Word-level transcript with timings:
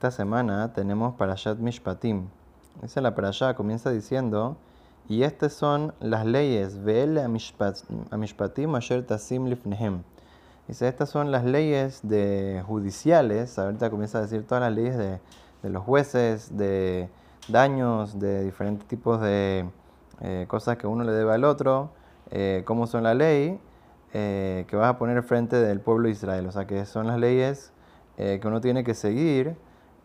Esta 0.00 0.12
semana 0.12 0.72
tenemos 0.72 1.14
Parashat 1.16 1.58
Mishpatim. 1.58 2.28
Esa 2.82 3.02
la 3.02 3.14
Parashá 3.14 3.52
comienza 3.52 3.90
diciendo, 3.90 4.56
y 5.10 5.24
estas 5.24 5.52
son 5.52 5.92
las 6.00 6.24
leyes, 6.24 6.82
Ve'ele 6.82 7.22
Amishpatim 8.10 8.74
Asher 8.74 9.04
Tasim 9.04 9.44
Lifnehem. 9.44 10.02
Dice, 10.66 10.88
estas 10.88 11.10
son 11.10 11.30
las 11.30 11.44
leyes 11.44 12.00
de 12.02 12.64
judiciales, 12.66 13.58
ahorita 13.58 13.90
comienza 13.90 14.16
a 14.16 14.20
decir 14.22 14.46
todas 14.46 14.62
las 14.62 14.72
leyes 14.72 14.96
de, 14.96 15.20
los 15.68 15.84
jueces, 15.84 16.56
de 16.56 17.10
daños, 17.48 18.18
de 18.18 18.42
diferentes 18.42 18.88
tipos 18.88 19.20
de 19.20 19.68
eh, 20.22 20.46
cosas 20.48 20.78
que 20.78 20.86
uno 20.86 21.04
le 21.04 21.12
debe 21.12 21.34
al 21.34 21.44
otro, 21.44 21.90
eh, 22.30 22.62
cómo 22.64 22.86
son 22.86 23.02
la 23.02 23.12
ley, 23.12 23.60
eh, 24.14 24.64
que 24.66 24.76
vas 24.76 24.88
a 24.88 24.96
poner 24.96 25.22
frente 25.22 25.56
del 25.56 25.80
pueblo 25.80 26.06
de 26.06 26.12
Israel. 26.12 26.46
O 26.46 26.52
sea, 26.52 26.66
que 26.66 26.86
son 26.86 27.06
las 27.06 27.18
leyes 27.18 27.74
que 28.16 28.40
uno 28.44 28.60
tiene 28.62 28.82
que 28.82 28.92
seguir 28.92 29.56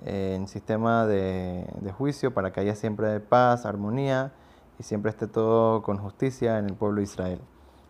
en 0.03 0.47
sistema 0.47 1.05
de, 1.05 1.65
juicio 1.97 2.33
para 2.33 2.51
que 2.51 2.59
haya 2.59 2.75
siempre 2.75 3.19
paz, 3.19 3.65
armonía 3.65 4.33
y 4.79 4.83
siempre 4.83 5.11
esté 5.11 5.27
todo 5.27 5.81
con 5.83 5.97
justicia 5.97 6.57
en 6.57 6.65
el 6.65 6.73
pueblo 6.73 6.97
de 6.97 7.03
Israel. 7.03 7.39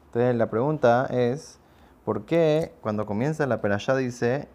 Entonces 0.07 0.35
la 0.35 0.49
pregunta 0.49 1.07
es, 1.09 1.59
¿por 2.03 2.25
qué 2.25 2.73
cuando 2.81 3.05
comienza 3.05 3.47
la 3.47 3.61
perashá 3.61 3.95
dice, 3.95 4.47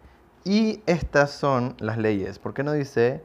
y 0.43 0.81
estas 0.85 1.31
son 1.31 1.75
las 1.79 1.97
leyes? 1.97 2.39
¿Por 2.39 2.53
qué 2.53 2.63
no 2.63 2.71
dice, 2.71 3.23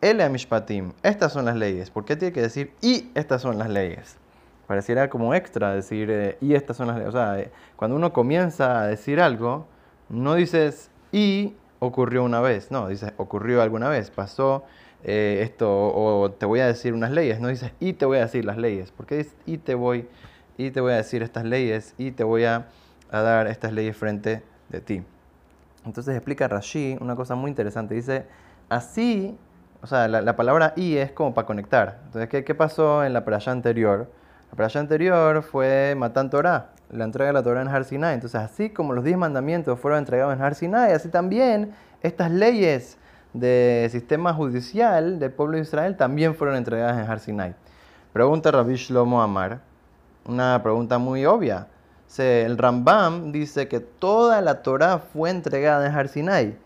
el 0.00 0.20
Amishpatim, 0.20 0.92
estas 1.02 1.32
son 1.32 1.44
las 1.44 1.56
leyes? 1.56 1.90
¿Por 1.90 2.04
qué 2.04 2.16
tiene 2.16 2.32
que 2.32 2.42
decir, 2.42 2.72
y 2.80 3.10
estas 3.14 3.42
son 3.42 3.58
las 3.58 3.68
leyes? 3.68 4.16
Pareciera 4.66 5.10
como 5.10 5.34
extra 5.34 5.74
decir, 5.74 6.10
eh, 6.10 6.38
y 6.40 6.54
estas 6.54 6.76
son 6.76 6.86
las 6.86 6.96
leyes. 6.96 7.08
O 7.08 7.12
sea, 7.12 7.40
eh, 7.40 7.50
cuando 7.76 7.96
uno 7.96 8.12
comienza 8.12 8.80
a 8.80 8.86
decir 8.86 9.20
algo, 9.20 9.66
no 10.08 10.34
dices, 10.34 10.90
y 11.12 11.54
ocurrió 11.80 12.22
una 12.22 12.40
vez, 12.40 12.70
no, 12.70 12.88
dices 12.88 13.12
ocurrió 13.16 13.62
alguna 13.62 13.88
vez, 13.88 14.10
pasó 14.10 14.64
eh, 15.02 15.40
esto, 15.42 15.68
o, 15.68 16.30
te 16.30 16.46
voy 16.46 16.60
a 16.60 16.66
decir 16.66 16.94
unas 16.94 17.10
leyes, 17.10 17.40
no 17.40 17.48
dices 17.48 17.72
y 17.80 17.94
te 17.94 18.04
voy 18.04 18.18
a 18.18 18.20
decir 18.20 18.44
las 18.44 18.58
leyes, 18.58 18.92
porque 18.92 19.16
dices 19.16 19.34
y 19.46 19.58
te 19.58 19.74
voy, 19.74 20.06
y 20.58 20.70
te 20.70 20.80
voy 20.80 20.92
a 20.92 20.96
decir 20.96 21.22
estas 21.22 21.44
leyes, 21.44 21.94
y 21.98 22.12
te 22.12 22.22
voy 22.22 22.44
a, 22.44 22.68
dar 23.10 23.48
estas 23.48 23.72
leyes 23.72 23.96
frente 23.96 24.42
de 24.68 24.80
ti. 24.80 25.02
Entonces 25.84 26.14
explica 26.14 26.46
Rashi 26.46 26.96
una 27.00 27.16
cosa 27.16 27.34
muy 27.34 27.48
interesante, 27.48 27.94
dice, 27.94 28.26
así, 28.68 29.36
o 29.82 29.86
sea, 29.86 30.06
la, 30.06 30.36
palabra 30.36 30.74
y 30.76 30.96
es 30.96 31.10
como 31.10 31.34
para 31.34 31.46
conectar. 31.46 32.00
Entonces, 32.04 32.28
¿qué, 32.28 32.44
qué 32.44 32.54
pasó 32.54 33.02
en 33.02 33.14
la 33.14 33.24
playa 33.24 33.50
anterior? 33.50 34.10
La 34.50 34.56
playa 34.56 34.80
anterior 34.80 35.42
fue 35.42 35.94
Matan 35.96 36.28
Torah, 36.28 36.72
la 36.92 37.04
entrega 37.04 37.28
de 37.28 37.34
la 37.34 37.42
Torah 37.42 37.62
en 37.62 37.68
Har 37.68 37.84
Sinai. 37.84 38.14
Entonces, 38.14 38.40
así 38.40 38.70
como 38.70 38.92
los 38.92 39.04
diez 39.04 39.16
mandamientos 39.16 39.78
fueron 39.78 40.00
entregados 40.00 40.34
en 40.34 40.42
Har 40.42 40.54
Sinai, 40.54 40.92
así 40.92 41.08
también 41.08 41.72
estas 42.02 42.30
leyes 42.30 42.98
de 43.32 43.88
sistema 43.92 44.34
judicial 44.34 45.18
del 45.20 45.30
pueblo 45.30 45.56
de 45.56 45.62
Israel 45.62 45.96
también 45.96 46.34
fueron 46.34 46.56
entregadas 46.56 46.98
en 46.98 47.10
Har 47.10 47.20
Sinai. 47.20 47.54
Pregunta 48.12 48.50
Rabbi 48.50 48.74
Shlomo 48.74 49.22
Amar, 49.22 49.60
una 50.24 50.60
pregunta 50.62 50.98
muy 50.98 51.24
obvia. 51.26 51.68
El 52.18 52.58
Rambam 52.58 53.30
dice 53.30 53.68
que 53.68 53.78
toda 53.78 54.40
la 54.40 54.62
Torah 54.62 54.98
fue 54.98 55.30
entregada 55.30 55.86
en 55.86 55.94
Har 55.94 56.08
Sinai. 56.08 56.58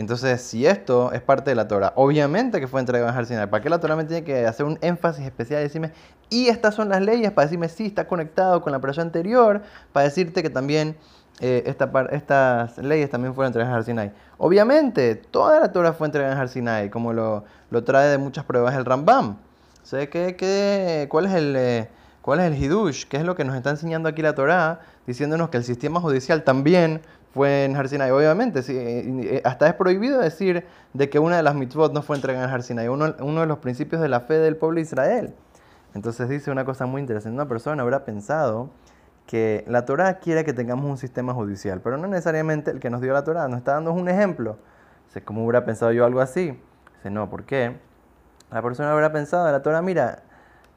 Entonces, 0.00 0.40
si 0.40 0.64
esto 0.64 1.12
es 1.12 1.20
parte 1.20 1.50
de 1.50 1.54
la 1.54 1.68
Torah, 1.68 1.92
obviamente 1.94 2.58
que 2.58 2.66
fue 2.66 2.80
entregado 2.80 3.12
en 3.12 3.18
Har 3.18 3.26
Sinai. 3.26 3.50
¿Para 3.50 3.62
qué 3.62 3.68
la 3.68 3.80
Torah 3.80 3.96
me 3.96 4.04
tiene 4.04 4.24
que 4.24 4.46
hacer 4.46 4.64
un 4.64 4.78
énfasis 4.80 5.26
especial 5.26 5.60
y 5.60 5.64
decirme, 5.64 5.92
y 6.30 6.48
estas 6.48 6.74
son 6.74 6.88
las 6.88 7.02
leyes, 7.02 7.30
para 7.32 7.44
decirme, 7.44 7.68
sí, 7.68 7.84
está 7.84 8.08
conectado 8.08 8.62
con 8.62 8.72
la 8.72 8.78
playa 8.78 9.02
anterior, 9.02 9.60
para 9.92 10.04
decirte 10.04 10.42
que 10.42 10.48
también 10.48 10.96
eh, 11.40 11.64
esta 11.66 11.90
estas 12.12 12.78
leyes 12.78 13.10
también 13.10 13.34
fueron 13.34 13.48
entregadas 13.48 13.72
en 13.72 13.76
Har 13.76 13.84
Sinai? 13.84 14.12
Obviamente, 14.38 15.16
toda 15.16 15.60
la 15.60 15.70
Torah 15.70 15.92
fue 15.92 16.06
entregada 16.06 16.32
en 16.32 16.38
Har 16.38 16.48
Sinai, 16.48 16.88
como 16.88 17.12
lo, 17.12 17.44
trae 17.84 18.08
de 18.08 18.16
muchas 18.16 18.46
pruebas 18.46 18.74
el 18.76 18.86
Rambam. 18.86 19.36
¿Sé 19.82 20.08
qué, 20.08 20.34
qué, 20.34 21.08
cuál 21.10 21.26
es 21.26 21.32
el... 21.34 21.56
Eh, 21.56 21.88
¿Cuál 22.22 22.40
es 22.40 22.46
el 22.46 22.62
Hidush? 22.62 23.06
¿Qué 23.06 23.16
es 23.16 23.24
lo 23.24 23.34
que 23.34 23.44
nos 23.44 23.56
está 23.56 23.70
enseñando 23.70 24.06
aquí 24.06 24.20
la 24.20 24.34
Torah? 24.34 24.80
Diciéndonos 25.06 25.48
que 25.48 25.56
el 25.56 25.64
sistema 25.64 26.02
judicial 26.02 26.44
también 26.44 27.00
fue 27.32 27.64
en 27.64 27.76
Har 27.76 27.86
Obviamente, 27.86 28.62
sí, 28.62 28.74
eh, 28.76 29.42
hasta 29.44 29.68
es 29.68 29.74
prohibido 29.74 30.18
decir 30.18 30.66
de 30.92 31.08
que 31.08 31.18
una 31.18 31.36
de 31.36 31.42
las 31.42 31.54
mitzvot 31.54 31.92
no 31.92 32.02
fue 32.02 32.16
entregada 32.16 32.46
en 32.46 32.50
Har 32.80 32.90
uno, 32.90 33.14
uno 33.20 33.40
de 33.40 33.46
los 33.46 33.58
principios 33.58 34.02
de 34.02 34.08
la 34.08 34.20
fe 34.20 34.34
del 34.34 34.56
pueblo 34.56 34.76
de 34.76 34.82
Israel. 34.82 35.34
Entonces 35.94 36.28
dice 36.28 36.50
una 36.50 36.64
cosa 36.64 36.86
muy 36.86 37.00
interesante. 37.00 37.34
Una 37.34 37.48
persona 37.48 37.82
habrá 37.82 38.04
pensado 38.04 38.70
que 39.26 39.64
la 39.68 39.84
Torah 39.84 40.18
quiere 40.18 40.44
que 40.44 40.52
tengamos 40.52 40.86
un 40.86 40.98
sistema 40.98 41.32
judicial, 41.34 41.80
pero 41.82 41.96
no 41.96 42.08
necesariamente 42.08 42.72
el 42.72 42.80
que 42.80 42.90
nos 42.90 43.00
dio 43.00 43.12
la 43.12 43.22
Torah, 43.22 43.46
nos 43.48 43.58
está 43.58 43.74
dando 43.74 43.92
un 43.92 44.08
ejemplo. 44.08 44.58
¿cómo 45.24 45.44
hubiera 45.44 45.64
pensado 45.64 45.92
yo 45.92 46.04
algo 46.04 46.20
así? 46.20 46.56
Dice, 46.96 47.10
no, 47.10 47.28
¿por 47.30 47.44
qué? 47.44 47.76
La 48.50 48.62
persona 48.62 48.92
habrá 48.92 49.12
pensado, 49.12 49.50
la 49.50 49.62
Torah, 49.62 49.82
mira, 49.82 50.22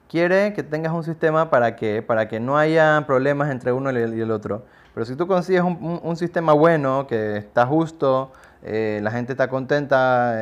quiere 0.07 0.53
que 0.53 0.63
tengas 0.63 0.93
un 0.93 1.03
sistema 1.03 1.49
para 1.49 1.75
que, 1.75 2.01
para 2.01 2.27
que 2.27 2.39
no 2.39 2.57
haya 2.57 3.03
problemas 3.07 3.49
entre 3.51 3.71
uno 3.71 3.91
y 3.91 4.21
el 4.21 4.31
otro. 4.31 4.63
Pero 4.93 5.05
si 5.05 5.15
tú 5.15 5.27
consigues 5.27 5.63
un, 5.63 6.15
sistema 6.17 6.53
bueno, 6.53 7.07
que 7.07 7.37
está 7.37 7.65
justo, 7.65 8.31
eh, 8.61 8.99
la 9.01 9.11
gente 9.11 9.33
está 9.33 9.49
contenta, 9.49 10.35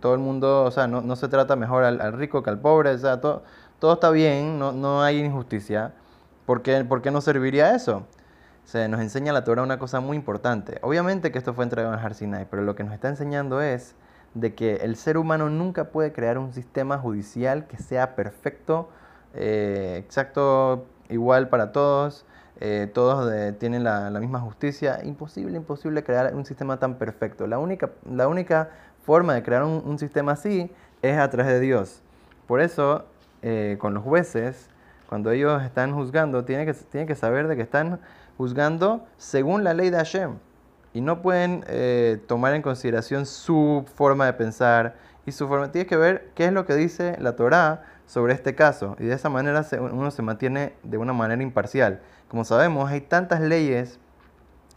todo 0.00 0.14
el 0.14 0.20
mundo, 0.20 0.64
o 0.64 0.70
sea, 0.72 0.86
no, 0.88 1.16
se 1.16 1.28
trata 1.28 1.54
mejor 1.54 1.84
al, 1.84 2.12
rico 2.14 2.42
que 2.42 2.50
al 2.50 2.58
pobre, 2.58 2.90
o 2.90 2.98
sea, 2.98 3.20
todo, 3.20 3.42
está 3.80 4.10
bien, 4.10 4.58
no, 4.58 4.72
no 4.72 5.02
hay 5.02 5.20
injusticia, 5.20 5.92
¿por 6.46 6.62
qué, 6.62 6.84
¿por 6.84 7.00
qué 7.00 7.10
no 7.12 7.20
serviría 7.20 7.74
eso? 7.76 8.04
Se 8.64 8.88
nos 8.88 9.00
enseña 9.00 9.32
la 9.32 9.44
Torah 9.44 9.62
una 9.62 9.78
cosa 9.78 10.00
muy 10.00 10.16
importante. 10.16 10.78
Obviamente 10.82 11.32
que 11.32 11.38
esto 11.38 11.52
fue 11.54 11.64
entregado 11.64 11.94
en 11.94 12.00
Har 12.00 12.14
Sinai, 12.14 12.46
pero 12.50 12.62
lo 12.62 12.74
que 12.74 12.84
nos 12.84 12.94
está 12.94 13.08
enseñando 13.08 13.60
es 13.60 13.94
de 14.34 14.54
que 14.54 14.76
el 14.76 14.96
ser 14.96 15.18
humano 15.18 15.50
nunca 15.50 15.90
puede 15.90 16.12
crear 16.12 16.38
un 16.38 16.52
sistema 16.52 16.98
judicial 16.98 17.66
que 17.66 17.76
sea 17.76 18.14
perfecto, 18.14 18.88
eh, 19.34 19.96
exacto, 20.04 20.86
igual 21.08 21.48
para 21.48 21.72
todos, 21.72 22.24
eh, 22.60 22.90
todos 22.92 23.32
tienen 23.58 23.84
la, 23.84 24.10
misma 24.20 24.40
justicia. 24.40 25.00
Imposible, 25.04 25.56
imposible 25.56 26.04
crear 26.04 26.34
un 26.34 26.44
sistema 26.44 26.78
tan 26.78 26.96
perfecto. 26.96 27.46
La 27.46 27.58
única, 27.58 27.90
la 28.08 28.28
única 28.28 28.70
forma 29.04 29.34
de 29.34 29.42
crear 29.42 29.64
un, 29.64 29.98
sistema 29.98 30.32
así 30.32 30.70
es 31.02 31.18
a 31.18 31.28
través 31.30 31.52
de 31.52 31.60
Dios. 31.60 32.02
Por 32.46 32.60
eso, 32.60 33.04
eh, 33.42 33.76
con 33.80 33.94
los 33.94 34.04
jueces, 34.04 34.68
cuando 35.08 35.30
ellos 35.30 35.62
están 35.62 35.94
juzgando, 35.94 36.44
tienen 36.44 36.66
que, 36.66 36.74
tienen 36.74 37.06
que 37.06 37.14
saber 37.14 37.48
de 37.48 37.56
que 37.56 37.62
están 37.62 38.00
juzgando 38.36 39.04
según 39.16 39.64
la 39.64 39.74
ley 39.74 39.90
de 39.90 39.96
Hashem. 39.96 40.38
Y 40.94 41.00
no 41.00 41.22
pueden 41.22 41.64
eh, 41.68 42.20
tomar 42.26 42.54
en 42.54 42.62
consideración 42.62 43.26
su 43.26 43.84
forma 43.94 44.26
de 44.26 44.34
pensar 44.34 44.94
y 45.26 45.32
su 45.32 45.48
forma. 45.48 45.72
Tienes 45.72 45.88
que 45.88 45.96
ver 45.96 46.30
qué 46.34 46.46
es 46.46 46.52
lo 46.52 46.66
que 46.66 46.74
dice 46.74 47.16
la 47.18 47.34
Torá 47.34 47.84
sobre 48.06 48.34
este 48.34 48.54
caso. 48.54 48.96
Y 48.98 49.04
de 49.04 49.14
esa 49.14 49.28
manera 49.28 49.64
uno 49.92 50.10
se 50.10 50.22
mantiene 50.22 50.74
de 50.82 50.98
una 50.98 51.12
manera 51.12 51.42
imparcial. 51.42 52.00
Como 52.28 52.44
sabemos, 52.44 52.90
hay 52.90 53.00
tantas 53.00 53.40
leyes 53.40 53.98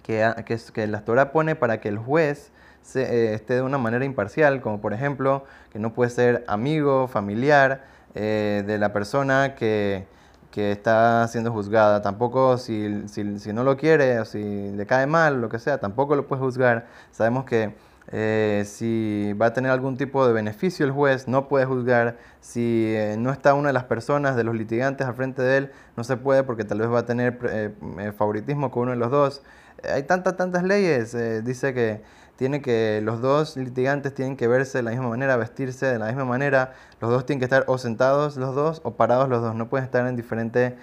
que, 0.04 0.34
que, 0.46 0.60
que 0.74 0.88
la 0.88 1.02
Torah 1.04 1.32
pone 1.32 1.56
para 1.56 1.80
que 1.82 1.90
el 1.90 1.98
juez 1.98 2.52
se, 2.86 3.02
eh, 3.02 3.34
esté 3.34 3.56
de 3.56 3.62
una 3.64 3.78
manera 3.78 4.06
imparcial, 4.06 4.62
como 4.62 4.80
por 4.80 4.94
ejemplo 4.94 5.46
que 5.72 5.80
no 5.80 5.94
puede 5.94 6.12
ser 6.12 6.46
amigo, 6.48 7.08
familiar 7.08 7.84
eh, 8.14 8.64
de 8.66 8.78
la 8.78 8.94
persona 8.94 9.56
que, 9.56 10.06
que, 10.52 10.72
está 10.72 11.28
siendo 11.28 11.52
juzgada. 11.52 12.02
Tampoco 12.02 12.58
si, 12.58 13.08
si, 13.08 13.40
si 13.40 13.54
no 13.54 13.64
lo 13.64 13.76
quiere 13.78 14.20
o 14.20 14.26
si 14.26 14.72
le 14.72 14.86
cae 14.86 15.08
mal, 15.08 15.42
lo 15.42 15.50
que 15.50 15.60
sea, 15.60 15.80
tampoco 15.80 16.16
lo 16.16 16.28
puede 16.28 16.42
juzgar. 16.42 16.86
Sabemos 17.12 17.46
que 17.46 17.76
eh, 18.18 18.64
si 18.66 19.34
va 19.34 19.48
a 19.48 19.54
tener 19.54 19.72
algún 19.72 19.98
tipo 19.98 20.26
de 20.26 20.32
beneficio 20.32 20.86
el 20.86 20.94
juez, 20.94 21.28
no 21.28 21.50
puede 21.50 21.66
juzgar. 21.66 22.18
Si 22.40 22.94
eh, 22.96 23.18
no 23.20 23.30
está 23.30 23.54
una 23.54 23.68
de 23.70 23.74
las 23.74 23.84
personas, 23.84 24.38
de 24.38 24.46
los 24.46 24.56
litigantes 24.56 25.06
al 25.06 25.16
frente 25.16 25.42
de 25.42 25.58
él, 25.58 25.72
no 25.98 26.06
se 26.06 26.16
puede 26.16 26.44
porque 26.44 26.64
tal 26.64 26.80
vez 26.80 26.90
va 26.90 27.00
a 27.00 27.06
tener 27.06 27.38
eh, 27.44 28.14
favoritismo 28.18 28.72
con 28.72 28.84
uno 28.84 28.92
de 28.92 28.98
los 28.98 29.12
dos. 29.12 29.44
hay 29.84 30.04
tantas, 30.04 30.38
tantas 30.38 30.64
leyes. 30.64 31.14
dice 31.44 31.74
que 31.74 32.04
tiene 32.38 32.62
que 32.62 33.02
los 33.04 33.20
dos 33.20 33.58
litigantes 33.58 34.14
tienen 34.14 34.38
que 34.38 34.48
verse 34.48 34.78
de 34.78 34.84
la 34.84 34.92
misma 34.92 35.10
manera, 35.10 35.36
vestirse 35.36 35.86
de 35.86 36.00
la 36.00 36.06
misma 36.06 36.24
manera. 36.24 36.74
Los 37.02 37.12
dos 37.12 37.26
tienen 37.26 37.40
que 37.40 37.46
estar 37.46 37.66
o 37.68 37.78
sentados 37.78 38.38
los 38.38 38.56
dos 38.56 38.80
o 38.86 38.92
parados 38.92 39.28
los 39.28 39.42
dos. 39.42 39.56
No 39.56 39.68
pueden 39.68 39.84
estar 39.84 40.08
en 40.08 40.16
diferente 40.16 40.78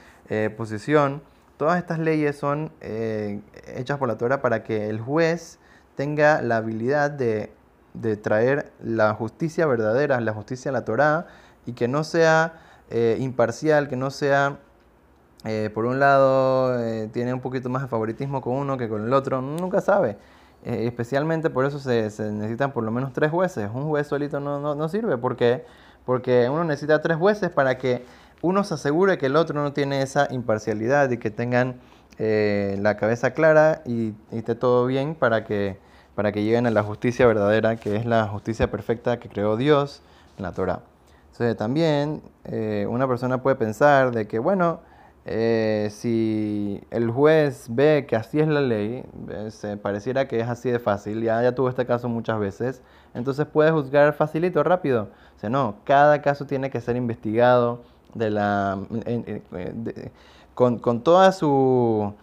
posición. 0.58 1.22
Todas 1.56 1.78
estas 1.78 1.98
leyes 1.98 2.36
son 2.36 2.72
hechas 2.80 3.96
por 3.96 4.08
la 4.08 4.18
Torah 4.18 4.42
para 4.42 4.62
que 4.64 4.90
el 4.90 5.00
juez 5.00 5.58
tenga 5.94 6.42
la 6.42 6.58
habilidad 6.58 7.10
de, 7.10 7.52
traer 8.22 8.72
la 8.82 9.14
justicia 9.14 9.66
verdadera, 9.66 10.20
la 10.20 10.32
justicia 10.32 10.70
a 10.70 10.72
la 10.72 10.84
Torá, 10.84 11.26
y 11.66 11.72
que 11.72 11.88
no 11.88 12.04
sea 12.04 12.54
eh, 12.90 13.16
imparcial, 13.20 13.88
que 13.88 13.96
no 13.96 14.10
sea, 14.10 14.58
eh, 15.44 15.70
por 15.72 15.84
un 15.84 16.00
lado, 16.00 16.78
eh, 16.82 17.08
tiene 17.12 17.34
un 17.34 17.40
poquito 17.40 17.68
más 17.68 17.82
de 17.82 17.88
favoritismo 17.88 18.40
con 18.40 18.54
uno 18.54 18.78
que 18.78 18.88
con 18.88 19.04
el 19.04 19.12
otro, 19.12 19.42
nunca 19.42 19.80
sabe. 19.80 20.18
especialmente 20.64 21.50
por 21.50 21.64
eso 21.64 21.80
se, 21.80 22.04
necesitan 22.30 22.72
por 22.72 22.84
lo 22.84 22.90
menos 22.92 23.12
tres 23.12 23.30
jueces. 23.30 23.68
Un 23.72 23.88
juez 23.88 24.06
solito 24.06 24.40
no, 24.40 24.74
no, 24.74 24.88
sirve 24.88 25.18
porque, 25.18 25.64
porque 26.06 26.48
uno 26.48 26.64
necesita 26.64 27.02
tres 27.02 27.16
jueces 27.16 27.50
para 27.50 27.78
que 27.78 28.04
uno 28.42 28.62
se 28.64 28.74
asegure 28.74 29.18
que 29.18 29.26
el 29.26 29.36
otro 29.36 29.60
no 29.60 29.72
tiene 29.72 30.02
esa 30.02 30.28
imparcialidad 30.30 31.10
y 31.10 31.18
que 31.18 31.30
tengan 31.30 31.80
la 32.18 32.96
cabeza 32.96 33.32
clara 33.32 33.82
y, 33.84 34.14
y 34.30 34.38
esté 34.38 34.54
todo 34.54 34.86
bien 34.86 35.14
para 35.14 35.44
que 35.44 35.78
para 36.14 36.32
que 36.32 36.42
lleguen 36.42 36.66
a 36.66 36.70
la 36.70 36.82
justicia 36.82 37.26
verdadera, 37.26 37.76
que 37.76 37.96
es 37.96 38.04
la 38.06 38.26
justicia 38.28 38.70
perfecta 38.70 39.18
que 39.18 39.28
creó 39.28 39.56
Dios 39.56 40.02
en 40.36 40.44
la 40.44 40.52
Torah. 40.52 40.80
Entonces 41.32 41.56
también 41.56 42.22
eh, 42.44 42.86
una 42.88 43.08
persona 43.08 43.42
puede 43.42 43.56
pensar 43.56 44.12
de 44.12 44.26
que, 44.26 44.38
bueno, 44.38 44.80
eh, 45.24 45.88
si 45.90 46.82
el 46.90 47.10
juez 47.10 47.66
ve 47.70 48.06
que 48.06 48.16
así 48.16 48.40
es 48.40 48.48
la 48.48 48.60
ley, 48.60 49.04
se 49.48 49.76
pareciera 49.76 50.28
que 50.28 50.40
es 50.40 50.48
así 50.48 50.70
de 50.70 50.78
fácil, 50.78 51.22
ya, 51.22 51.42
ya 51.42 51.54
tuvo 51.54 51.68
este 51.68 51.86
caso 51.86 52.08
muchas 52.08 52.38
veces, 52.38 52.82
entonces 53.14 53.46
puede 53.46 53.70
juzgar 53.70 54.12
facilito, 54.12 54.62
rápido. 54.62 55.08
O 55.36 55.40
sea, 55.40 55.48
no, 55.48 55.76
cada 55.84 56.20
caso 56.20 56.44
tiene 56.44 56.70
que 56.70 56.80
ser 56.80 56.96
investigado 56.96 57.82
de 58.14 58.30
la, 58.30 58.78
con, 60.54 60.78
con 60.78 61.02
toda 61.02 61.32
su 61.32 62.14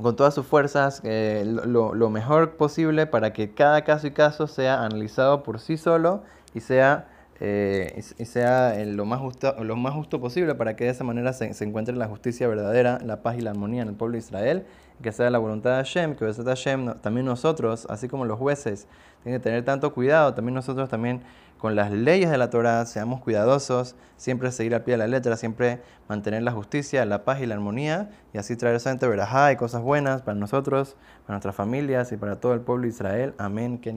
con 0.00 0.14
todas 0.14 0.34
sus 0.34 0.44
fuerzas 0.44 1.00
eh, 1.04 1.44
lo, 1.46 1.94
lo, 1.94 2.10
mejor 2.10 2.56
posible 2.56 3.06
para 3.06 3.32
que 3.32 3.54
cada 3.54 3.82
caso 3.82 4.06
y 4.06 4.10
caso 4.10 4.46
sea 4.46 4.84
analizado 4.84 5.42
por 5.42 5.58
sí 5.58 5.78
solo 5.78 6.22
y 6.56 6.60
sea, 6.60 7.06
eh, 7.40 8.02
y 8.18 8.24
sea 8.24 8.74
lo, 8.84 9.04
más 9.04 9.20
justo, 9.20 9.54
lo 9.62 9.76
más 9.76 9.94
justo 9.94 10.20
posible 10.20 10.54
para 10.54 10.74
que 10.74 10.84
de 10.84 10.90
esa 10.90 11.04
manera 11.04 11.32
se, 11.32 11.52
se, 11.52 11.64
encuentre 11.64 11.94
la 11.94 12.06
justicia 12.06 12.48
verdadera, 12.48 12.98
la 13.04 13.22
paz 13.22 13.36
y 13.36 13.42
la 13.42 13.50
armonía 13.50 13.82
en 13.82 13.88
el 13.88 13.94
pueblo 13.94 14.14
de 14.14 14.20
Israel, 14.20 14.66
que 15.02 15.12
sea 15.12 15.28
la 15.30 15.38
voluntad 15.38 15.70
de 15.70 15.76
Hashem, 15.76 16.14
que 16.14 16.32
Hashem, 16.32 16.94
también 17.00 17.26
nosotros, 17.26 17.86
así 17.90 18.08
como 18.08 18.24
los 18.24 18.38
jueces, 18.38 18.86
tienen 19.22 19.40
que 19.40 19.44
tener 19.44 19.64
tanto 19.64 19.92
cuidado, 19.92 20.34
también 20.34 20.54
nosotros 20.54 20.88
también 20.88 21.20
con 21.58 21.74
las 21.74 21.90
leyes 21.90 22.30
de 22.30 22.38
la 22.38 22.50
Torah, 22.50 22.84
seamos 22.86 23.20
cuidadosos, 23.20 23.96
siempre 24.16 24.52
seguir 24.52 24.74
al 24.74 24.84
pie 24.84 24.94
de 24.94 24.98
la 24.98 25.06
letra, 25.06 25.36
siempre 25.36 25.80
mantener 26.08 26.42
la 26.42 26.52
justicia, 26.52 27.04
la 27.06 27.24
paz 27.24 27.40
y 27.40 27.46
la 27.46 27.54
armonía, 27.54 28.10
y 28.32 28.38
así 28.38 28.56
traer 28.56 28.78
solamente 28.78 29.08
verajá 29.08 29.52
y 29.52 29.56
cosas 29.56 29.82
buenas 29.82 30.22
para 30.22 30.38
nosotros, 30.38 30.96
para 31.26 31.34
nuestras 31.34 31.54
familias 31.54 32.12
y 32.12 32.16
para 32.16 32.36
todo 32.40 32.52
el 32.52 32.60
pueblo 32.60 32.82
de 32.82 32.88
Israel. 32.88 33.34
Amén. 33.38 33.78
Ken 33.78 33.96